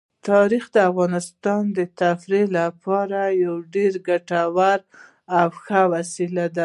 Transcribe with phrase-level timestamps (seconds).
[0.29, 4.73] تاریخ د افغانانو د تفریح لپاره یوه ډېره ګټوره
[5.37, 6.59] او ښه وسیله ده.